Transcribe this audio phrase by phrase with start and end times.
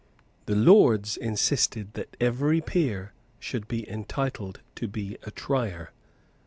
[0.47, 5.91] The Lords insisted that every peer should be entitled to be a Trier.